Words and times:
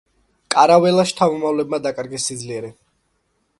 კარაველას 0.55 1.11
შთამომავლებმა 1.11 1.81
დაკარგეს 1.85 2.27
სიძლიერე. 2.31 2.75